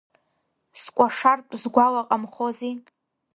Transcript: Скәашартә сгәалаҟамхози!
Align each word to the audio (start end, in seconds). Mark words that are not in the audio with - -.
Скәашартә 0.81 1.53
сгәалаҟамхози! 1.61 2.73